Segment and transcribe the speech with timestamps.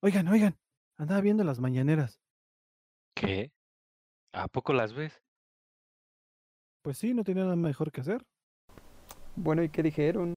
[0.00, 0.56] Oigan, oigan,
[0.96, 2.20] andaba viendo las mañaneras.
[3.14, 3.50] ¿Qué?
[4.32, 5.20] ¿A poco las ves?
[6.82, 8.24] Pues sí, no tenía nada mejor que hacer.
[9.34, 10.34] Bueno, ¿y qué dijeron?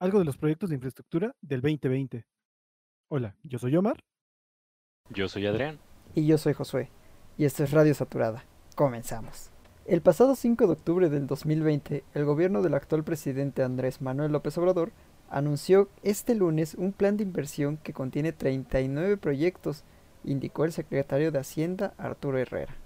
[0.00, 2.26] Algo de los proyectos de infraestructura del 2020.
[3.08, 4.02] Hola, yo soy Omar.
[5.10, 5.78] Yo soy Adrián.
[6.16, 6.90] Y yo soy Josué.
[7.38, 8.44] Y esto es Radio Saturada.
[8.74, 9.50] Comenzamos.
[9.84, 14.58] El pasado 5 de octubre del 2020, el gobierno del actual presidente Andrés Manuel López
[14.58, 14.90] Obrador
[15.30, 19.84] anunció este lunes un plan de inversión que contiene 39 proyectos,
[20.24, 22.76] indicó el secretario de Hacienda Arturo Herrera.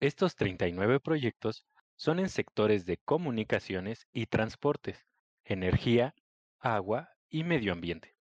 [0.00, 1.64] Estos 39 proyectos
[1.96, 5.06] son en sectores de comunicaciones y transportes,
[5.44, 6.14] energía,
[6.58, 8.14] agua y medio ambiente.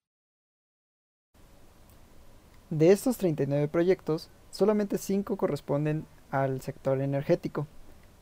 [2.70, 7.66] De estos 39 proyectos, solamente 5 corresponden al sector energético.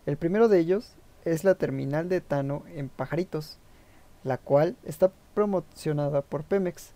[0.04, 3.58] El primero de ellos es la terminal de etano en Pajaritos,
[4.22, 6.92] la cual está promocionada por Pemex.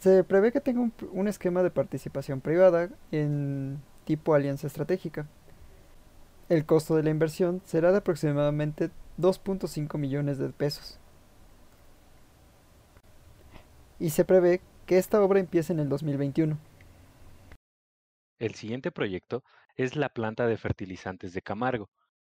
[0.00, 5.26] Se prevé que tenga un, un esquema de participación privada en tipo alianza estratégica.
[6.48, 10.99] El costo de la inversión será de aproximadamente 2.5 millones de pesos.
[14.00, 16.58] Y se prevé que esta obra empiece en el 2021.
[18.38, 19.44] El siguiente proyecto
[19.76, 21.90] es la planta de fertilizantes de Camargo,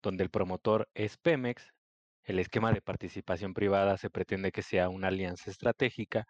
[0.02, 1.72] donde el promotor es Pemex.
[2.24, 6.26] El esquema de participación privada se pretende que sea una alianza estratégica.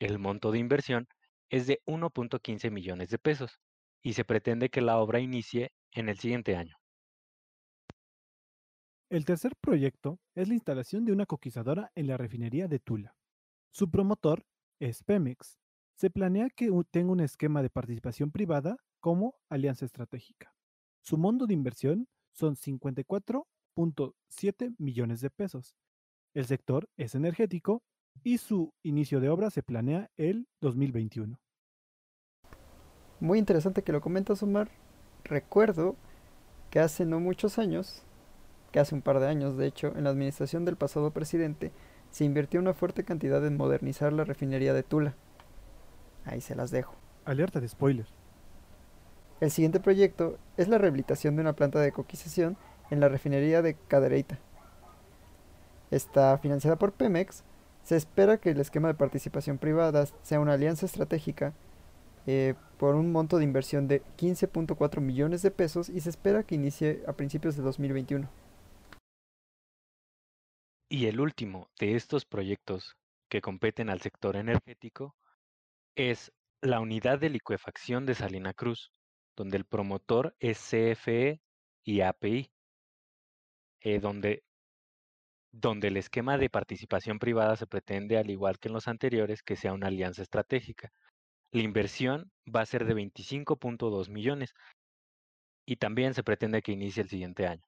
[0.00, 1.06] El monto de inversión
[1.50, 3.60] es de 1.15 millones de pesos
[4.02, 6.76] y se pretende que la obra inicie en el siguiente año.
[9.08, 13.14] El tercer proyecto es la instalación de una coquizadora en la refinería de Tula.
[13.70, 14.44] Su promotor
[14.80, 15.58] es Pemex.
[15.96, 20.54] Se planea que tenga un esquema de participación privada como alianza estratégica.
[21.02, 25.76] Su monto de inversión son 54.7 millones de pesos.
[26.34, 27.82] El sector es energético
[28.22, 31.38] y su inicio de obra se planea el 2021.
[33.20, 34.70] Muy interesante que lo comentas, Omar.
[35.24, 35.96] Recuerdo
[36.70, 38.02] que hace no muchos años,
[38.72, 41.72] que hace un par de años de hecho, en la administración del pasado presidente,
[42.14, 45.16] se invirtió una fuerte cantidad en modernizar la refinería de Tula.
[46.24, 46.94] Ahí se las dejo.
[47.24, 48.06] Alerta de spoiler.
[49.40, 52.56] El siguiente proyecto es la rehabilitación de una planta de coquización
[52.92, 54.38] en la refinería de Cadereyta.
[55.90, 57.42] Está financiada por Pemex.
[57.82, 61.52] Se espera que el esquema de participación privada sea una alianza estratégica
[62.28, 66.54] eh, por un monto de inversión de 15.4 millones de pesos y se espera que
[66.54, 68.28] inicie a principios de 2021.
[70.96, 72.96] Y el último de estos proyectos
[73.28, 75.16] que competen al sector energético
[75.96, 76.32] es
[76.62, 78.92] la unidad de licuefacción de Salina Cruz,
[79.34, 81.40] donde el promotor es CFE
[81.82, 82.48] y API,
[83.80, 84.44] eh, donde,
[85.50, 89.56] donde el esquema de participación privada se pretende, al igual que en los anteriores, que
[89.56, 90.92] sea una alianza estratégica.
[91.50, 94.54] La inversión va a ser de 25.2 millones
[95.66, 97.64] y también se pretende que inicie el siguiente año.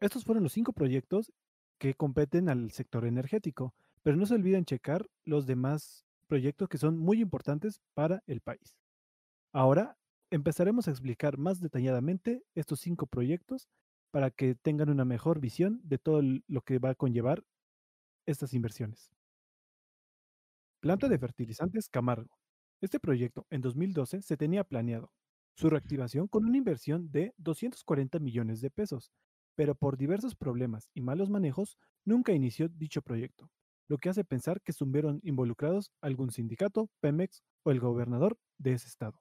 [0.00, 1.34] Estos fueron los cinco proyectos
[1.78, 6.98] que competen al sector energético, pero no se olviden checar los demás proyectos que son
[6.98, 8.76] muy importantes para el país.
[9.52, 9.96] Ahora
[10.30, 13.68] empezaremos a explicar más detalladamente estos cinco proyectos
[14.10, 17.44] para que tengan una mejor visión de todo lo que va a conllevar
[18.26, 19.10] estas inversiones.
[20.80, 22.38] Planta de fertilizantes Camargo.
[22.80, 25.10] Este proyecto en 2012 se tenía planeado
[25.54, 29.10] su reactivación con una inversión de 240 millones de pesos,
[29.56, 33.50] pero por diversos problemas y malos manejos nunca inició dicho proyecto,
[33.88, 38.86] lo que hace pensar que estuvieron involucrados algún sindicato, Pemex o el gobernador de ese
[38.86, 39.20] estado.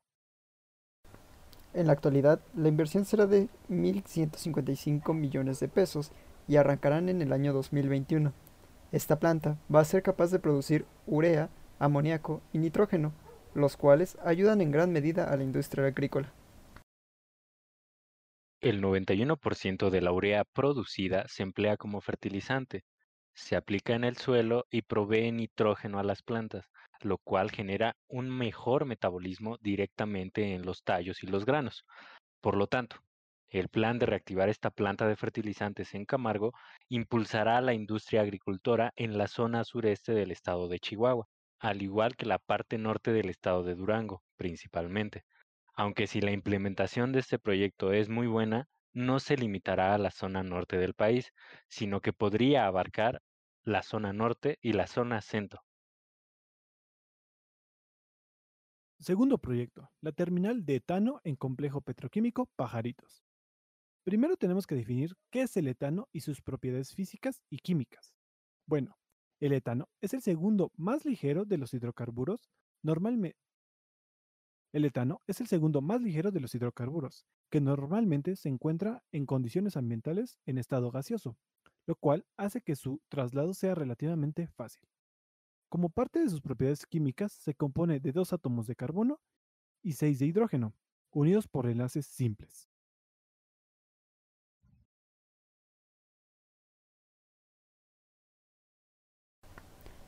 [1.74, 6.12] En la actualidad, la inversión será de 1.155 millones de pesos
[6.48, 8.32] y arrancarán en el año 2021.
[8.92, 11.50] Esta planta va a ser capaz de producir urea,
[11.80, 13.12] amoníaco y nitrógeno,
[13.54, 16.32] los cuales ayudan en gran medida a la industria agrícola.
[18.66, 22.84] El 91% de la urea producida se emplea como fertilizante,
[23.36, 28.28] se aplica en el suelo y provee nitrógeno a las plantas, lo cual genera un
[28.36, 31.86] mejor metabolismo directamente en los tallos y los granos.
[32.42, 32.96] Por lo tanto,
[33.50, 36.52] el plan de reactivar esta planta de fertilizantes en Camargo
[36.90, 41.28] impulsará a la industria agricultora en la zona sureste del estado de Chihuahua,
[41.60, 45.24] al igual que la parte norte del estado de Durango, principalmente.
[45.78, 50.12] Aunque si la implementación de este proyecto es muy buena, no se limitará a la
[50.12, 51.32] zona norte del país,
[51.70, 53.22] sino que podría abarcar
[53.64, 55.62] la zona norte y la zona centro.
[59.00, 63.24] Segundo proyecto, la terminal de etano en complejo petroquímico Pajaritos.
[64.04, 68.14] Primero tenemos que definir qué es el etano y sus propiedades físicas y químicas.
[68.66, 68.98] Bueno,
[69.40, 72.50] el etano es el segundo más ligero de los hidrocarburos.
[72.84, 73.38] Normalmente,
[74.76, 79.26] el etano es el segundo más ligero de los hidrocarburos, que normalmente se encuentra en
[79.26, 81.38] condiciones ambientales en estado gaseoso,
[81.88, 84.82] lo cual hace que su traslado sea relativamente fácil.
[85.70, 89.22] Como parte de sus propiedades químicas, se compone de dos átomos de carbono
[89.82, 90.76] y seis de hidrógeno,
[91.10, 92.68] unidos por enlaces simples.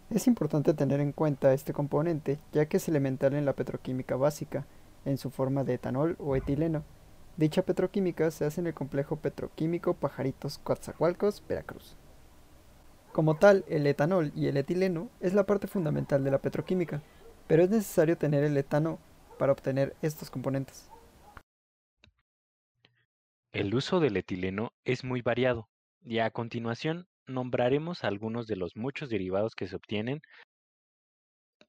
[0.10, 4.66] Es importante tener en cuenta este componente ya que es elemental en la petroquímica básica,
[5.04, 6.84] en su forma de etanol o etileno.
[7.36, 11.98] Dicha petroquímica se hace en el complejo petroquímico Pajaritos Coatzacoalcos, Veracruz.
[13.12, 17.02] Como tal, el etanol y el etileno es la parte fundamental de la petroquímica,
[17.48, 19.00] pero es necesario tener el etano
[19.38, 20.90] para obtener estos componentes.
[23.52, 25.68] El uso del etileno es muy variado
[26.04, 30.22] y a continuación nombraremos algunos de los muchos derivados que se obtienen,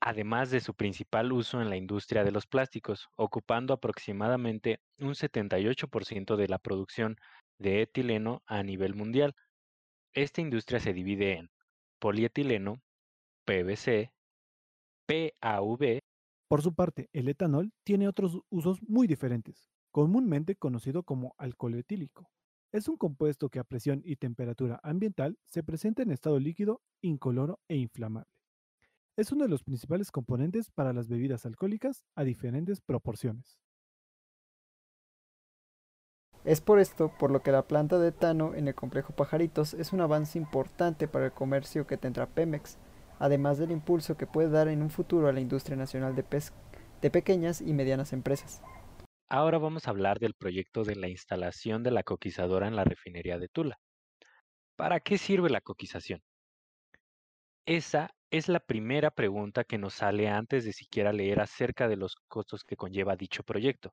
[0.00, 6.36] además de su principal uso en la industria de los plásticos, ocupando aproximadamente un 78%
[6.36, 7.16] de la producción
[7.58, 9.34] de etileno a nivel mundial.
[10.14, 11.50] Esta industria se divide en
[11.98, 12.80] polietileno,
[13.44, 14.12] PVC,
[15.06, 16.00] PAV.
[16.48, 22.30] Por su parte, el etanol tiene otros usos muy diferentes, comúnmente conocido como alcohol etílico.
[22.70, 27.60] Es un compuesto que a presión y temperatura ambiental se presenta en estado líquido, incoloro
[27.66, 28.30] e inflamable.
[29.16, 33.58] Es uno de los principales componentes para las bebidas alcohólicas a diferentes proporciones.
[36.44, 39.94] Es por esto por lo que la planta de etano en el complejo Pajaritos es
[39.94, 42.76] un avance importante para el comercio que tendrá Pemex,
[43.18, 46.24] además del impulso que puede dar en un futuro a la industria nacional de,
[47.00, 48.62] de pequeñas y medianas empresas.
[49.30, 53.38] Ahora vamos a hablar del proyecto de la instalación de la coquizadora en la refinería
[53.38, 53.78] de Tula.
[54.74, 56.22] ¿Para qué sirve la coquización?
[57.66, 62.16] Esa es la primera pregunta que nos sale antes de siquiera leer acerca de los
[62.28, 63.92] costos que conlleva dicho proyecto.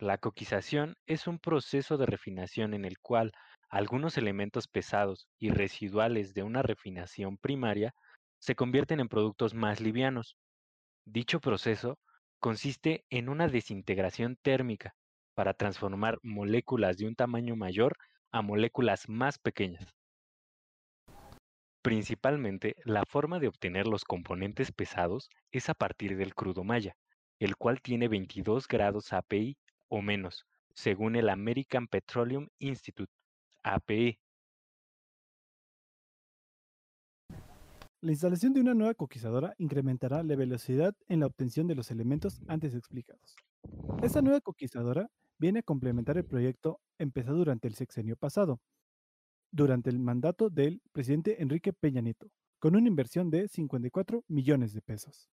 [0.00, 3.30] La coquización es un proceso de refinación en el cual
[3.68, 7.94] algunos elementos pesados y residuales de una refinación primaria
[8.40, 10.36] se convierten en productos más livianos.
[11.04, 11.96] Dicho proceso
[12.40, 14.94] consiste en una desintegración térmica
[15.34, 17.96] para transformar moléculas de un tamaño mayor
[18.32, 19.94] a moléculas más pequeñas.
[21.82, 26.96] Principalmente, la forma de obtener los componentes pesados es a partir del crudo maya,
[27.38, 29.56] el cual tiene 22 grados API
[29.88, 30.44] o menos,
[30.74, 33.12] según el American Petroleum Institute,
[33.62, 34.18] APE,
[38.00, 42.40] La instalación de una nueva coquizadora incrementará la velocidad en la obtención de los elementos
[42.46, 43.34] antes explicados.
[44.04, 48.60] Esta nueva coquizadora viene a complementar el proyecto empezado durante el sexenio pasado,
[49.50, 52.28] durante el mandato del presidente Enrique Peña Nieto,
[52.60, 55.28] con una inversión de 54 millones de pesos.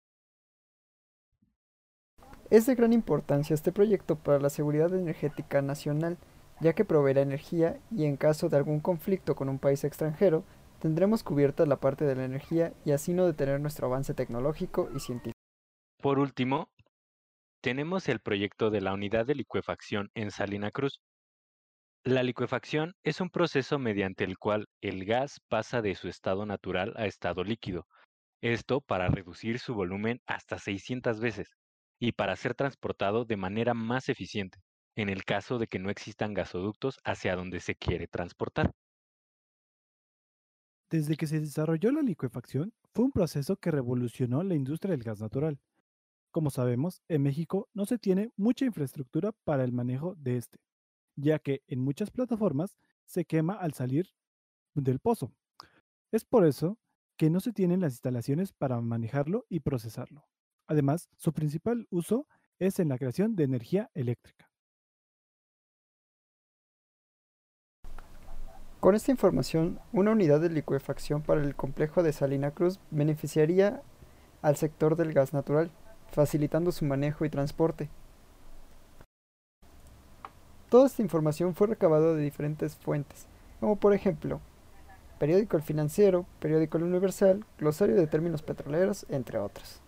[2.49, 6.17] Es de gran importancia este proyecto para la seguridad energética nacional,
[6.63, 10.45] ya que proveerá energía y en caso de algún conflicto con un país extranjero,
[10.85, 15.01] tendremos cubierta la parte de la energía y así no detener nuestro avance tecnológico y
[15.01, 15.39] científico.
[16.03, 16.69] Por último,
[17.63, 21.01] tenemos el proyecto de la unidad de licuefacción en Salina Cruz.
[22.05, 26.93] La licuefacción es un proceso mediante el cual el gas pasa de su estado natural
[26.99, 27.87] a estado líquido,
[28.43, 31.49] esto para reducir su volumen hasta 600 veces
[31.99, 34.59] y para ser transportado de manera más eficiente,
[34.97, 38.71] en el caso de que no existan gasoductos hacia donde se quiere transportar.
[40.95, 45.21] Desde que se desarrolló la licuefacción, fue un proceso que revolucionó la industria del gas
[45.21, 45.59] natural.
[46.31, 50.61] Como sabemos, en México no se tiene mucha infraestructura para el manejo de este,
[51.17, 54.15] ya que en muchas plataformas se quema al salir
[54.77, 55.33] del pozo.
[56.13, 56.79] Es por eso
[57.17, 60.29] que no se tienen las instalaciones para manejarlo y procesarlo.
[60.69, 62.29] Además, su principal uso
[62.61, 64.49] es en la creación de energía eléctrica.
[68.85, 73.81] Con esta información, una unidad de licuefacción para el complejo de Salina Cruz beneficiaría
[74.43, 75.71] al sector del gas natural,
[76.13, 77.89] facilitando su manejo y transporte.
[80.69, 83.27] Toda esta información fue recabada de diferentes fuentes,
[83.59, 84.43] como por ejemplo,
[85.19, 89.81] periódico El Financiero, periódico El Universal, glosario de términos petroleros, entre otros.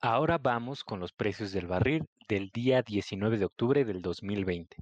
[0.00, 4.78] Ahora vamos con los precios del barril del día 19 de octubre del 2020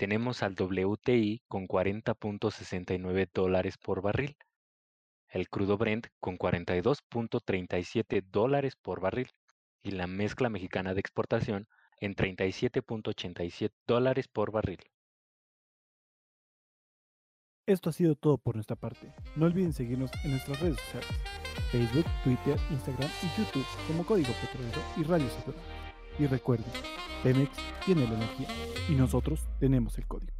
[0.00, 4.34] tenemos al WTI con 40.69 dólares por barril,
[5.28, 9.28] el crudo Brent con 42.37 dólares por barril
[9.82, 14.78] y la mezcla mexicana de exportación en 37.87 dólares por barril.
[17.66, 19.12] Esto ha sido todo por nuestra parte.
[19.36, 21.10] No olviden seguirnos en nuestras redes sociales,
[21.70, 25.79] Facebook, Twitter, Instagram y YouTube como Código Petrolero y Radio Saturno.
[26.20, 26.70] Y recuerden,
[27.22, 27.50] Pemex
[27.86, 28.48] tiene la energía
[28.90, 30.39] y nosotros tenemos el código.